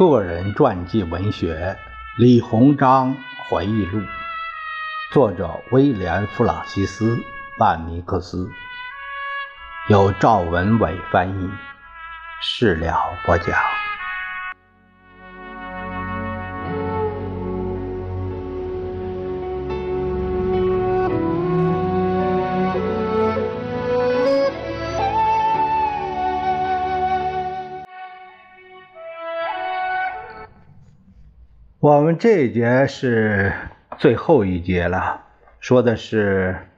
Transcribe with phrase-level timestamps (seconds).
[0.00, 1.76] 个人传记文学
[2.18, 3.14] 《李鸿章
[3.50, 3.98] 回忆录》，
[5.12, 7.16] 作者威廉·弗朗西斯·
[7.58, 8.50] 曼尼克斯，
[9.90, 11.50] 由赵文伟翻译，
[12.40, 13.54] 事了播讲。
[31.80, 33.54] 我们这一节是
[33.96, 35.24] 最后一节了，
[35.60, 36.68] 说的是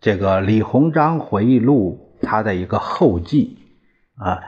[0.00, 3.58] 这个李鸿章回忆录他的一个后记
[4.14, 4.38] 啊，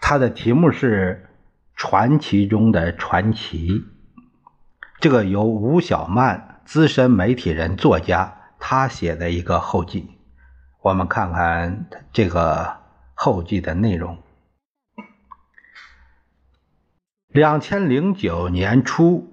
[0.00, 1.28] 它的题目是
[1.74, 3.82] 传奇中的传奇。
[5.00, 10.08] 这个由吴小曼，资深媒体人、作家，他写的一个后记。
[10.82, 12.76] 我们看看这个
[13.14, 14.18] 后记的内容。
[17.26, 19.30] 两千零九年初。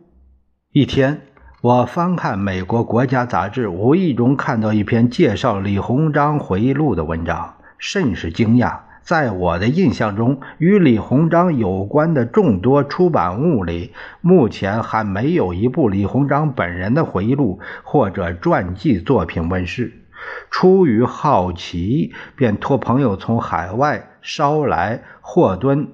[0.71, 1.21] 一天，
[1.61, 8.81] 我翻看美国国家杂志，无意中看到一篇介绍李鸿章回忆录的文章，甚是惊讶。
[9.01, 19.91] 在我的印象中，与李鸿章有关的众多出版物里，目前还没有一部李鸿章本人的回忆录或者传记作品问世。
[20.51, 25.87] 出于好奇，便托朋友从海外捎来霍顿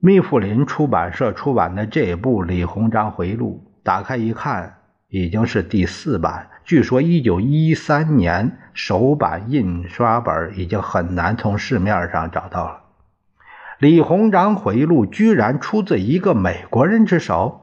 [0.00, 3.68] 密富林出版社出版的这部李鸿章回忆录。
[3.82, 6.48] 打开一看，已经是第四版。
[6.64, 12.82] 据说一九一三年首版印刷本已经很难从市面上找到了。
[13.78, 17.58] 李鸿章回忆录居然出自一个美国人之手。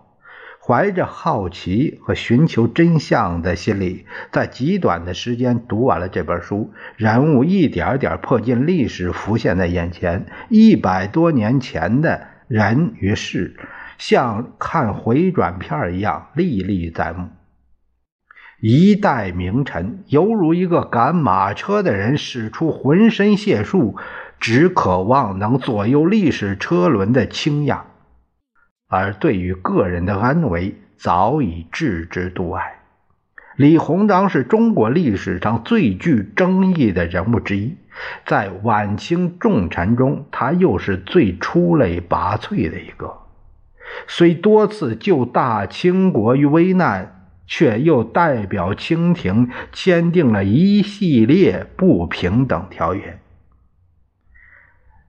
[0.62, 10.28] 怀着好奇和寻求真相的心理，在极短的时间读完了这本书，人物一点点迫近历史，浮现在眼前。
[10.50, 13.56] 一百多年前的人与事。
[14.00, 17.28] 像看回转片一样历历在目，
[18.62, 23.98] 一代名臣犹如一个赶马车的人，使出浑身解数，
[24.40, 27.82] 只渴望能左右历史车轮的倾轧，
[28.88, 32.80] 而对于个人的安危早已置之度外。
[33.58, 37.76] 李鸿章是中国历史上最具争议的人物之一，
[38.26, 43.18] 在晚清重臣中，他又是最出类拔萃的一个。
[44.08, 53.20] 虽多次救大清国于危难，却又代表清廷签订了一系列不平等条约，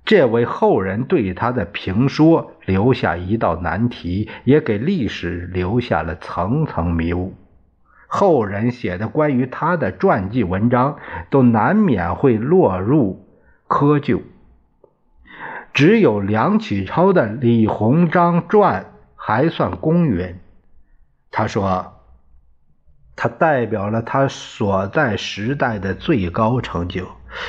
[0.05, 7.35] 这为后人对他的评说留下一道难题，也给历史留下了层层迷雾。
[8.07, 10.97] 后人写的关于他的传记文章，
[11.29, 13.25] 都难免会落入
[13.69, 14.21] 窠臼。
[15.73, 18.83] 只有梁启超的《李鸿章传》
[19.15, 20.39] 还算公允。
[21.31, 22.01] 他说，
[23.15, 27.07] 他代表了他所在时代的最高成就，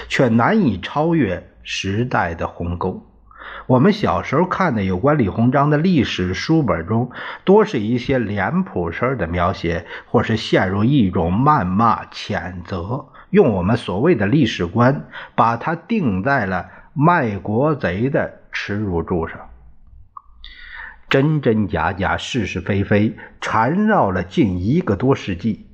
[0.07, 3.07] 却难以超越时代的鸿沟。
[3.67, 7.11] 我们小时候看的有关李鸿章的历史书本中，
[7.43, 16.69] 多是一些脸谱式的描写，或是陷入一种谩骂、谴责，用我们所谓的历史观，把它定在了。
[16.93, 19.49] 卖国贼的耻辱柱上，
[21.09, 25.67] 真真假假，是是非非，缠绕了近一个多世纪。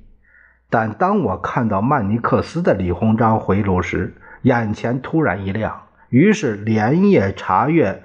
[0.70, 8.04] 但当我看到曼尼克斯的《李鸿章回忆录》时，眼前突然一亮，于是连夜查阅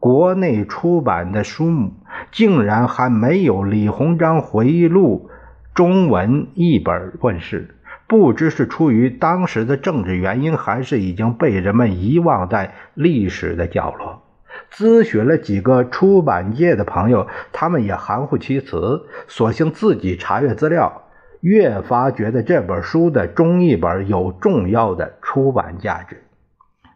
[0.00, 1.92] 国内出版的书目，
[2.32, 5.30] 竟然还没有《李鸿章回忆录》
[5.72, 7.76] 中文译本问世。
[8.10, 14.24] 不知是出于当时的政治原因，还是已经被人们遗忘在历史的角落。
[14.72, 21.02] 咨询了几个出版界的朋友，他们也含糊其辞，索性自己查阅资料，
[21.40, 26.16] 越发觉得这本书的中译本有重要的出版价值。《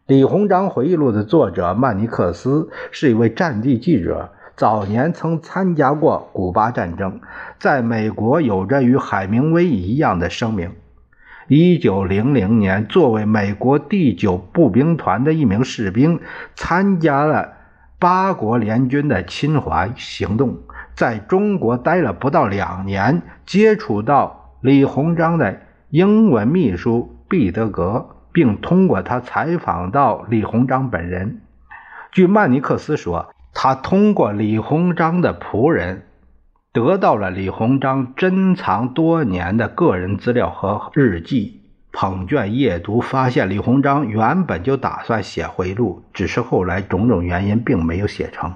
[0.06, 7.20] 李鸿章回忆录》的作者曼尼克斯是一位战地记者，早年曾参加过古巴战争，
[7.60, 10.72] 在美国有着与海明威一样的声名。
[11.46, 16.20] 一九零零年，作为美国第九步兵团的一名士兵，
[16.54, 17.52] 参加了
[17.98, 20.58] 八国联军的侵华行动。
[20.94, 25.60] 在中国待了不到两年，接触到李鸿章的
[25.90, 31.42] 英文秘书毕德格，并通过他采访到李鸿章本人。
[32.10, 36.06] 据曼尼克斯说，他通过李鸿章的仆人。
[36.74, 41.60] 得到了李鸿章珍藏多年的个人资料和日记，
[41.92, 48.54] 捧卷夜读，发现李鸿章原本就打算写回录，只是后来种种原因并没有写成。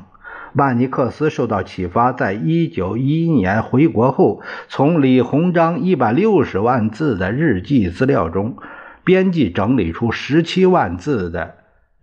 [0.53, 8.57] 曼尼克斯受到启发，在一九一一年回国后，从李鸿章一百六十万字的日记资料中，
[9.05, 11.45] 编辑整理出十七万字的《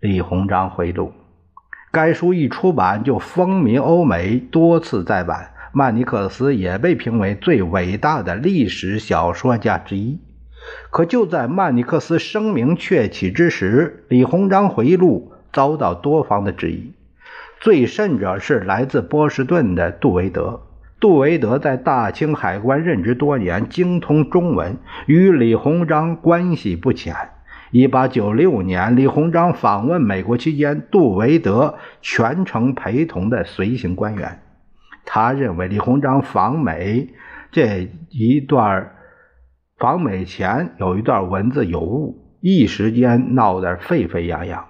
[0.00, 1.08] 李鸿章回录》。
[1.92, 5.50] 该书一出版就风靡欧美，多次再版。
[5.78, 10.18] 曼尼克斯也被评为最伟大的历史小说家之一。
[10.88, 16.92] 可就在曼尼克斯声名鹊起之时，《李鸿章回忆录》遭到多方的质疑。
[17.60, 20.62] 最甚者是来自波士顿的杜维德。
[20.98, 27.14] 杜维德在大清海关任职多年，精通中文，与李鸿章关系不浅。
[27.72, 34.40] 1896年，李鸿章访问美国期间，杜维德全程陪同的随行官员。
[35.06, 37.14] 他认为李鸿章访美
[37.50, 38.92] 这一段
[39.78, 44.66] 访美前有一段文字有误，一时间闹得沸沸扬扬。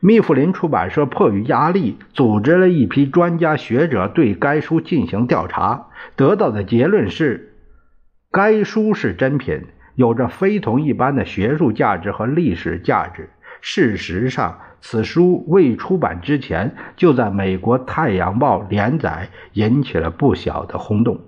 [0.00, 7.54] 密富林出版社迫于压力，组织了一批专家学者对该书进行调查，得到的结论是：
[8.30, 9.62] 该书是真品，
[9.94, 13.30] 有着非同一般的学术价值和历史价值。
[13.60, 21.18] 事实上，此书未出版之前就在美国《太阳报》连载，引起了不小的轰动，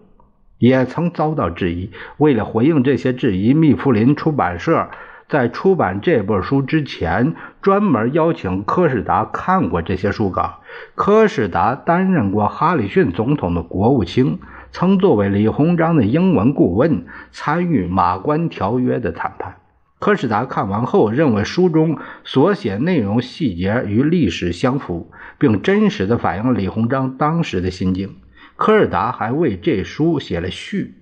[0.58, 1.90] 也曾遭到质疑。
[2.18, 4.90] 为了回应这些质疑，密富林出版社。
[5.28, 10.60] 在出版这本书之前，专门邀请柯士达看过这些书稿。
[10.94, 14.38] 柯士达担任过哈里逊总统的国务卿，
[14.70, 19.56] 曾作为李鸿章的英文顾问，参与马关条约的谈判。
[19.98, 28.16] 柯士达看完后认为书中所写内容细节与历史相符，并真实地反映了李鸿章当时的心境。
[28.56, 30.94] 柯尔达还为这书写了序，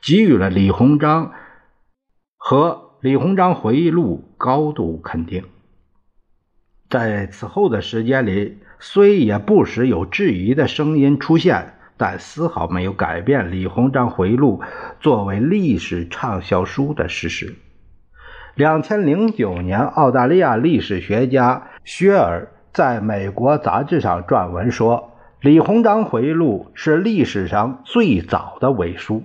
[0.00, 1.32] 给予了李鸿章
[2.36, 2.86] 和。
[3.00, 5.44] 李鸿章回忆录高度肯定。
[6.90, 14.60] 在此后的时间里，虽也不时有质疑的声音出现，但丝毫没有改变李鸿章回忆录
[14.98, 17.54] 作为历史畅销书的事实。
[18.58, 29.22] 两千零九年，澳大利亚历史学家薛尔在美国杂志上撰文说：“李鸿章回忆录是历史上最早的伪书，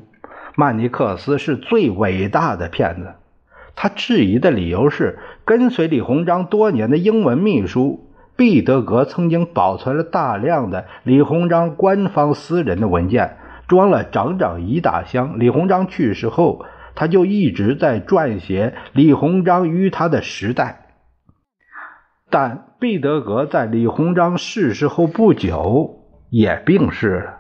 [0.56, 3.14] 曼尼克斯是最伟大的骗子。”
[3.76, 13.38] 他质疑的理由是，跟随李鸿章多年的英文秘书毕德格曾经保存了大量的李鸿章官方私人的文件，
[13.68, 15.40] 装了整整一大箱。
[15.40, 16.64] 李鸿章去世后，
[16.96, 20.88] 他就一直在撰写李鸿章与他的时代。
[22.30, 26.00] 但毕德格在李鸿章逝世后不久
[26.30, 27.38] 也病逝了，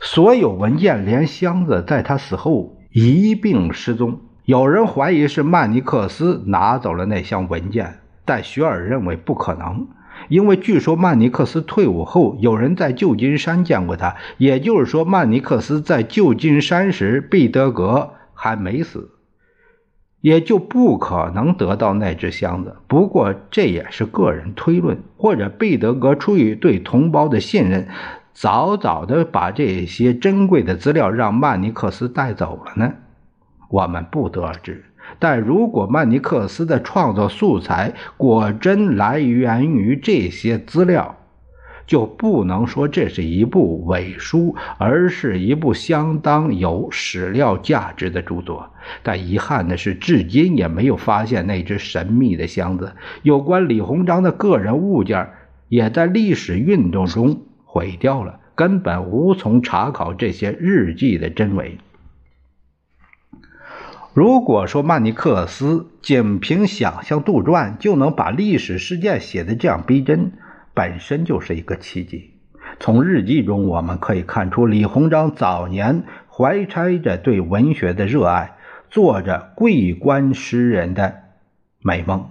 [0.00, 4.20] 所有文件连箱子在他死后一并失踪。
[4.44, 9.86] 有人怀疑是曼尼克斯拿走了那箱文件，但雪尔认为不可能，
[10.28, 19.10] 因为据说曼尼克斯退伍后，有人在旧金山见过他，也就是说，曼尼克斯在旧金山时，毕德格还没死，
[20.22, 22.76] 也就不可能得到那只箱子。
[22.88, 27.86] 不过这也是个人推论，或者毕德格出于对同胞的信任，
[28.32, 32.94] 早早的把这些珍贵的资料让曼尼克斯带走了呢？
[33.68, 34.86] 我们不得而知，
[35.18, 41.18] 但如果曼尼克斯的创作素材果真来源于这些资料，
[41.90, 48.70] 就不能说这是一部伪书，而是一部相当有史料价值的著作。
[49.02, 52.92] 但遗憾的是，至今也没有发现那只神秘的箱子。
[53.22, 55.30] 有关李鸿章的个人物件
[55.68, 61.78] 也在历史运动中毁掉了，根本无从查考这些日记的真伪。
[64.14, 70.30] 如果说曼尼克斯仅凭想象杜撰就能把历史事件写得这样逼真，
[70.74, 72.34] 本身就是一个奇迹。
[72.78, 78.56] 从日记中我们可以看出，李鸿章早年怀揣着对文学的热爱，
[78.88, 81.16] 做着桂冠诗人的
[81.82, 82.30] 美梦。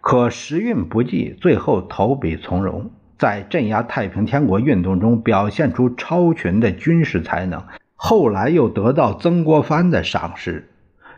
[0.00, 7.62] 可时运不济，最后投笔从戎，在镇压太平天国运动中表现出超群的军事才能。
[7.94, 10.70] 后来又得到曾国藩的赏识，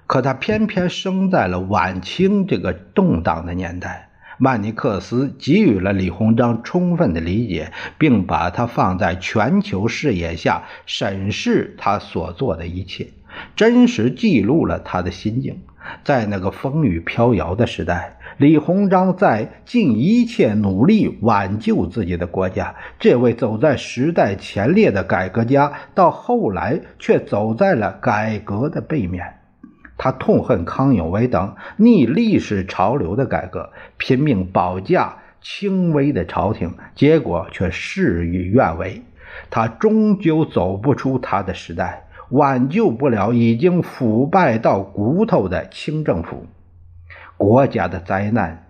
[0.08, 4.10] 可他偏偏生在了晚清这个动荡的年代。
[4.44, 13.06] 曼尼克斯给予了李鸿章充分的理解，并把他放在全球视野下审视他所做的一切，
[13.54, 15.62] 真实记录了他的心境。
[16.02, 18.18] 在那个风雨飘摇的时代。
[18.38, 22.74] 李鸿章在尽一切努力挽救自己的国家。
[22.98, 29.41] 这位走在时代前列的改革家，到后来却走在了改革的背面。
[30.02, 39.02] 他痛恨康有为等逆历史潮流的改革，拼命保驾轻微的朝廷，结果却事与愿违。
[39.48, 46.46] 他终究走不出他的时代，挽救不了已经腐败到骨头的清政府。
[47.36, 48.66] 国家的灾难，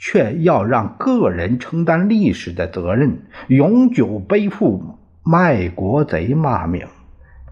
[0.00, 6.84] 却要让个人承担历史的责任，永久背负卖国贼骂名。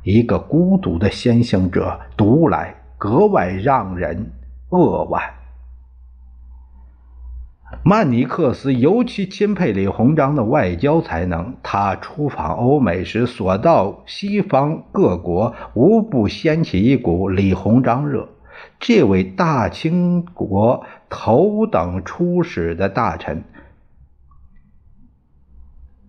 [0.03, 4.31] 一个孤独的先行者读来格外让人
[4.69, 5.23] 扼腕。
[7.83, 11.57] 曼尼克斯尤其钦佩李鸿章的外交才能。
[11.63, 18.29] 他出访欧美时，所到西方各国，无不掀起一股李鸿章热。
[18.79, 23.45] 这位大清国头等出使的大臣，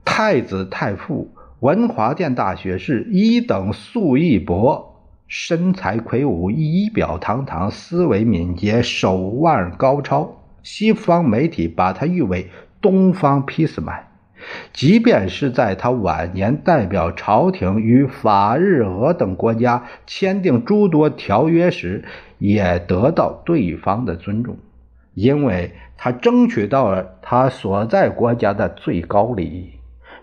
[0.03, 1.33] 太子太傅。
[1.61, 4.90] 文华殿大学士，一等素一博，
[5.33, 10.29] 身材魁梧，仪表堂堂，思维敏捷，手腕高超。
[10.61, 12.49] 西方媒体把他誉为
[12.81, 14.09] “东方俾斯麦”。
[14.73, 22.03] 即便是在他晚年代表朝廷与法、日、俄等国家签订诸多条约时，
[22.37, 24.57] 也得到对方的尊重，
[25.13, 29.69] 因为他争取到了他所在国家的最高利益。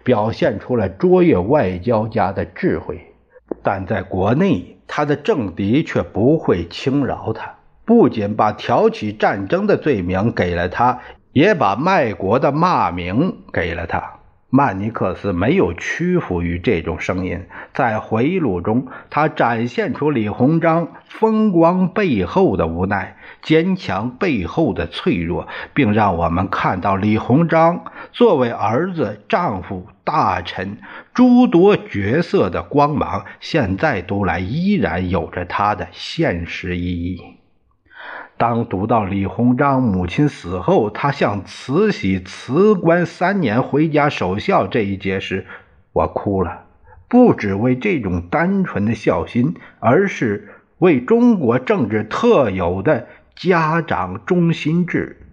[0.05, 3.01] 表现出了卓越外交家的智慧，
[3.63, 7.55] 但在国内，他的政敌却不会轻饶他。
[7.85, 10.99] 不仅把挑起战争的罪名给了他，
[11.33, 14.15] 也把卖国的骂名给了他。
[14.51, 30.79] 曼尼克斯没有屈服于这种声音，在回忆录中，他展现出李鸿章风光背后的无奈、坚强背后的脆弱，并让我们看到李鸿章作为儿子、丈夫、大臣
[31.13, 37.21] 诸多角色的光芒，现在读来依然有着它的现实意义。
[38.39, 45.47] 当读到李鸿章母亲死后，他向慈禧辞官三年回家守孝这一节时，
[45.93, 46.65] 我哭了。
[47.07, 55.28] 不只为这种单纯的孝心，而是为中国政治特有的家长中心制。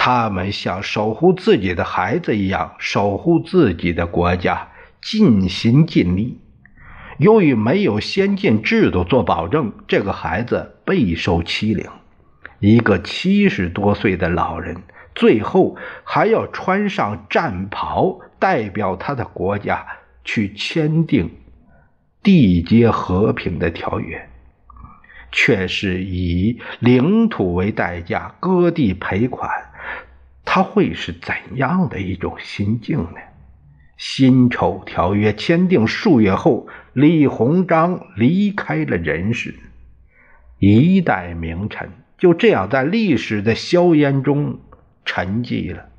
[0.00, 4.68] 他们像守护自己的孩子一样守护自己的国家，
[5.02, 6.40] 尽心尽力。
[7.18, 11.84] 由于没有先进制度做保证，这个孩子备受欺凌。
[12.60, 14.82] 一个七十多岁的老人，
[15.16, 19.84] 最后还要穿上战袍，代表他的国家
[20.24, 21.28] 去签订
[22.22, 24.28] 缔结和平的条约，
[25.32, 29.50] 却是以领土为代价割地赔款。
[30.50, 33.20] 他会是怎样的一种心境呢？
[33.98, 39.54] 辛丑条约签订数月后，李鸿章离开了人世，
[40.58, 44.60] 一代名臣就这样在历史的硝烟中
[45.04, 45.90] 沉寂了。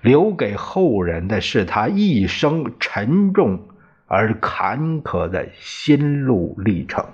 [0.00, 3.68] 留给后人的是他一生沉重
[4.08, 7.06] 而坎坷的心路历程。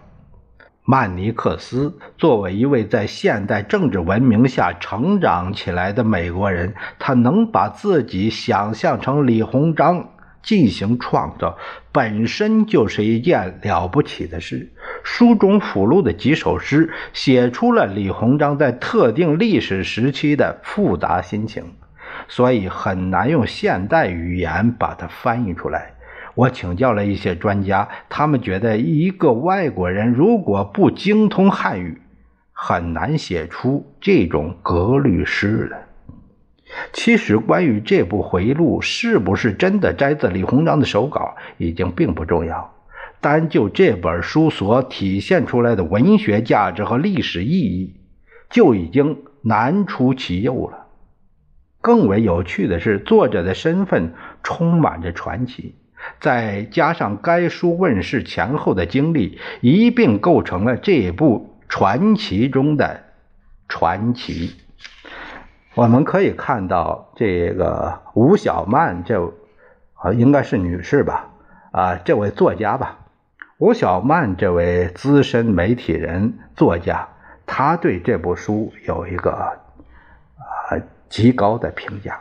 [0.85, 10.11] 曼尼克斯作为一位在现代政治文明下成长起来的美国人，他能把自己想象成李鸿章
[10.43, 11.57] 进行创造，
[11.93, 14.73] 本身就是一件了不起的事。
[15.05, 21.63] 书中附录的几首诗写出了李鸿章在特定历史时期的复杂心情，
[22.27, 25.92] 所以很难用现代语言把它翻译出来。
[26.35, 32.01] 我请教了一些专家，他们觉得一个外国人如果不精通汉语，
[32.53, 35.83] 很难写出这种格律诗的。
[36.93, 42.73] 其实，关于这部回录是不是真的摘自李鸿章的手稿，已经并不重要。
[43.21, 48.01] 单就这本书所体现出来的文学价值和历史意义，
[48.49, 50.87] 就已经难出其右了。
[51.83, 55.75] 更为有趣的是，作者的身份充满着传奇。
[56.21, 63.03] 再加上该书问世前后的经历，一并构成了这部传奇中的
[63.69, 64.57] 传奇。
[65.75, 69.33] 我们可以看到，这个吴小曼，这
[69.95, 71.31] 啊应该是女士吧？
[71.71, 72.99] 啊，这位作家吧，
[73.59, 77.09] 吴小曼这位资深媒体人、作家，
[77.47, 80.77] 他对这部书有一个啊
[81.09, 82.21] 极高的评价。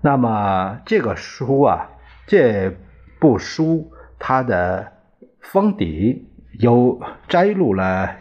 [0.00, 1.88] 那么这个书啊。
[2.26, 2.76] 这
[3.18, 4.92] 部书它的
[5.40, 8.16] 封底有摘录了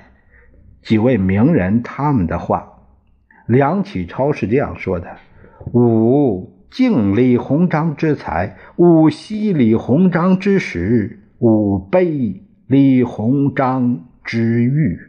[0.82, 2.68] 几位名人他们的话。
[3.48, 5.18] 梁启超是这样说的
[5.74, 15.00] ：“吾敬李鸿章之才，吾惜李鸿章之时，吾悲李鸿章之欲。”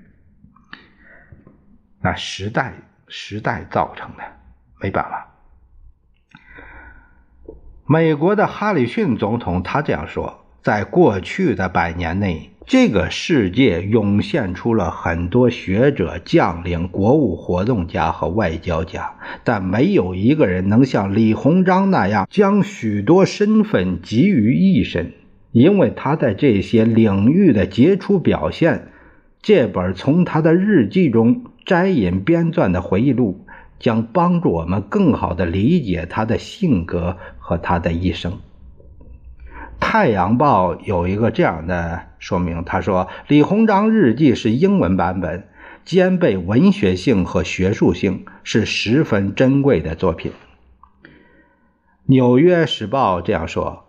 [2.02, 2.72] 那时代，
[3.06, 4.22] 时代造成的，
[4.80, 5.31] 没办法。
[7.86, 25.12] 美国的哈里逊总统他这样说：“在过去的百年内。”这个世界涌现出了很多学者、将领、国务活动家和外交家，但没有一个人能像李鸿章那样将许多身份集于一身。
[25.50, 28.92] 因为他在这些领域的杰出表现，
[29.42, 33.44] 这本从他的日记中摘引编撰的回忆录，
[33.82, 38.32] 将帮助我们更好地理解他的性格和他的一生。
[39.78, 45.48] 《太阳报》有一个这样的说明，他说：“李鸿章日记是英文版本，
[45.84, 50.30] 兼备文学性和学术性，是十分珍贵的作品。”
[52.06, 53.84] 《纽约时报》这样说：“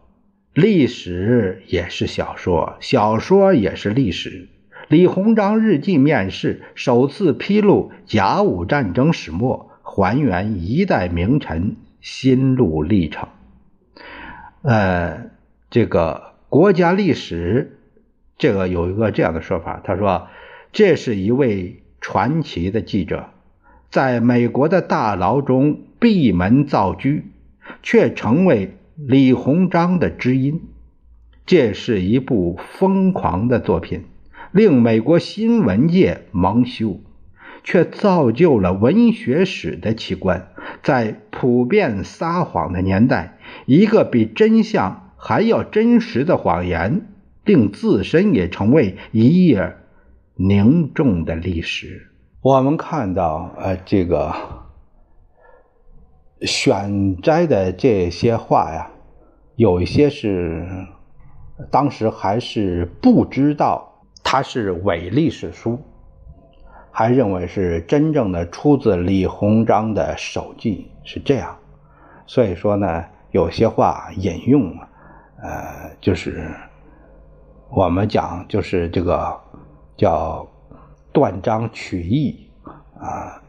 [0.56, 4.50] 历史也是小说，小说也是历史。
[4.88, 13.30] 李鸿章日记面世，首次披露甲午战争始末，还原一代名臣心路历程。”
[14.64, 15.32] 呃。
[15.74, 17.80] 这个国家历史，
[18.38, 20.28] 这个有一个这样的说法，他说，
[20.72, 23.30] 这是一位传奇的记者，
[23.90, 27.24] 在美国的大牢中闭门造车，
[27.82, 30.62] 却成为李鸿章的知音。
[31.48, 34.04] 这是一部疯狂的作品，
[34.52, 37.00] 令美国新闻界蒙羞，
[37.64, 40.50] 却造就了文学史的奇观。
[40.82, 45.00] 在普遍撒谎的年代，一个比真相。
[45.26, 47.08] 还要真实的谎言，
[47.46, 49.78] 令自身也成为一页
[50.36, 52.12] 凝重的历史。
[52.42, 54.36] 我们看到，呃，这个
[56.42, 58.92] 选摘的这些话呀，
[59.56, 60.68] 有一些是
[61.72, 65.80] 当时还是不知道它是伪历史书，
[66.96, 71.58] 还认为是真正的出自李鸿章的手记，是这样。
[72.28, 74.78] 所以说呢，有些话引用。
[75.42, 76.50] 呃，就是
[77.70, 79.38] 我们讲，就是这个
[79.98, 80.48] 叫
[81.12, 82.48] 断章取义
[82.98, 83.42] 啊，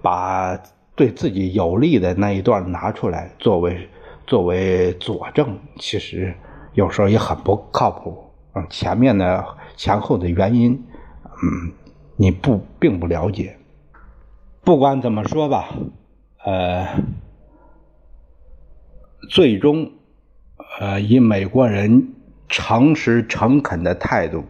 [0.00, 0.56] 把
[0.94, 3.88] 对自己有利的那一段拿出来作为
[4.26, 6.32] 作为佐证，其实
[6.72, 8.30] 有时候也很不靠谱。
[8.54, 9.44] 嗯，前面的
[9.76, 11.72] 前后的原因，嗯，
[12.20, 13.56] 你不并不了解。
[14.62, 15.70] 不管怎么说吧，
[16.44, 16.86] 呃，
[19.30, 19.92] 最终。
[20.78, 22.14] 呃，以美国人
[22.48, 24.44] 诚实诚恳的态度，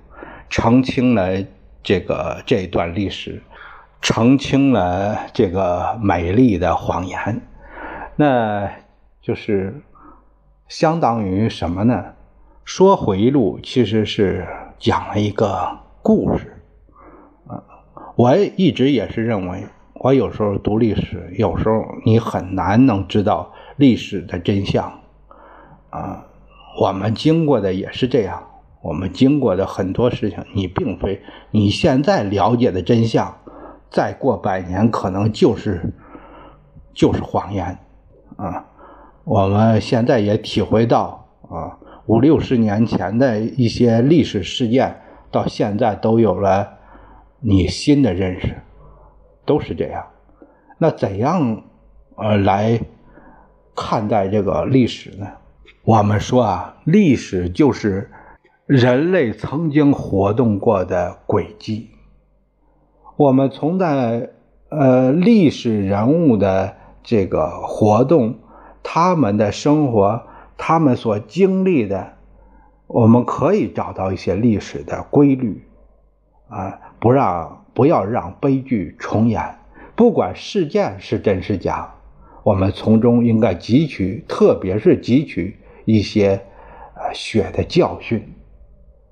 [0.48, 1.44] 澄清了
[1.82, 3.42] 这个这段历史，
[4.00, 7.40] 澄清了这个美丽的谎言，
[8.16, 8.70] 那
[9.22, 9.80] 就是
[10.68, 12.14] 相当于什么呢？
[12.64, 14.46] 说回忆录其实是
[14.78, 16.59] 讲了一个故事，
[18.20, 24.92] 我一直也是认为，我有时候读历史，有时候你很难能知道历史的真相。
[25.88, 26.26] 啊，
[26.78, 28.42] 我们经过的也是这样。
[28.82, 33.34] 我们经过的很多事情，你并非你现在了解的真相，
[33.90, 35.90] 再过百年可能就是
[36.92, 37.78] 就是谎言。
[38.36, 38.66] 啊，
[39.24, 46.68] 我们现在也体会到啊，五六十年前的一些历史事件，到现在都有了
[47.40, 48.54] 你新的认识，
[49.44, 50.06] 都是这样。
[50.78, 51.62] 那怎样
[52.16, 52.80] 呃来
[53.74, 55.26] 看待这个历史呢？
[55.82, 58.10] 我们说啊，历史就是
[58.66, 61.90] 人类曾经活动过的轨迹。
[63.16, 64.30] 我们从在
[64.68, 68.38] 呃历史人物的这个活动，
[68.82, 70.22] 他们的生活，
[70.58, 72.14] 他们所经历的，
[72.86, 75.66] 我们可以找到一些历史的规律
[76.48, 79.56] 啊，不让不要让悲剧重演。
[79.96, 81.94] 不管事件是真是假，
[82.44, 85.56] 我们从中应该汲取，特别是汲取。
[85.86, 86.40] 一些
[86.94, 88.34] 呃血的教训，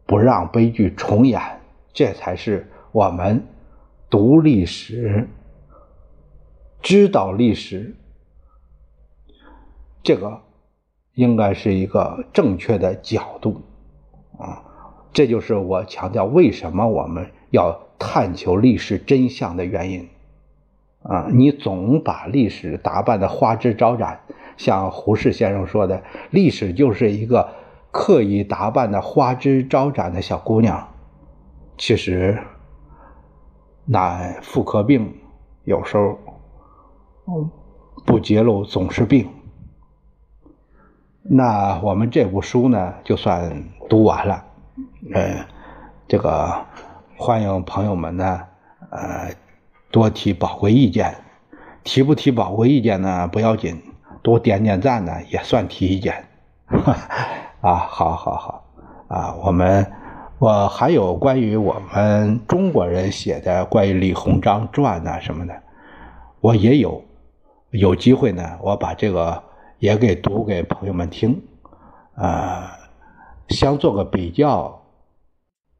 [0.06, 1.40] 不让悲剧重演，
[1.92, 3.42] 这才是我们
[4.08, 5.28] 读历史、
[6.80, 7.96] 知道历史，
[10.02, 10.40] 这个
[11.14, 13.62] 应该是一个正确的角度
[14.38, 14.62] 啊！
[15.12, 20.08] 这就是我强调为什么我们要探求历史真相的原因
[21.02, 21.28] 啊！
[21.30, 24.20] 你总把历史打扮的花枝招展。
[24.56, 27.54] 像胡适先生说的，历史就是一个
[27.92, 30.88] 刻意打扮的花枝招展的小姑娘。
[31.76, 32.36] 其实，
[33.84, 35.14] 那妇科病
[35.62, 36.18] 有时候
[38.04, 39.28] 不揭露总是病。
[41.22, 44.44] 那我们这部书呢，就算读完了。
[45.14, 45.46] 呃，
[46.08, 46.66] 这个
[47.20, 48.46] 欢迎朋友们呢，
[48.90, 49.34] 呃，
[49.90, 51.16] 多提宝贵意见。
[51.82, 53.82] 提不提宝贵意见呢，不要紧。
[54.22, 56.24] 多点点赞呢，也算提意见。
[57.60, 58.64] 啊，好好好，
[59.08, 59.84] 啊，我们
[60.38, 65.52] 我还有关于我们中国人写的关于李鸿章传呐什么的，
[66.40, 67.02] 我也有
[67.70, 69.42] 有机会呢，我把这个
[69.80, 71.42] 也给读给朋友们听，
[72.14, 72.78] 啊，
[73.48, 74.80] 想做个比较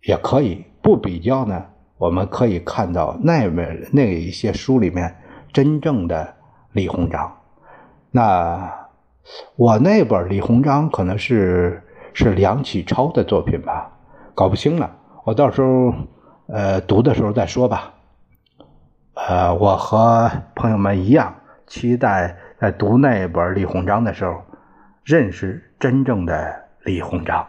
[0.03, 1.65] 也可以，不比较呢，
[1.97, 5.17] 我们可以看到那本那一些书里面
[5.53, 6.35] 真正的
[6.73, 7.37] 李鸿章，
[8.11, 8.75] 那。
[9.57, 11.83] 我那本李鸿章可能是
[12.15, 13.93] 是梁启超的作品吧，
[14.35, 14.91] 搞不清了。
[15.23, 15.93] 我到时候
[16.47, 17.93] 呃读的时候再说吧。
[19.13, 21.35] 呃，我和朋友们一样，
[21.67, 24.41] 期待在读那本李鸿章的时候，
[25.05, 27.47] 认识真正的李鸿章。